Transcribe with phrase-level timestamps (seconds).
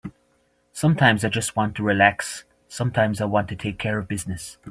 [0.73, 4.57] Sometimes I just want to relax, sometimes I want to take care of business.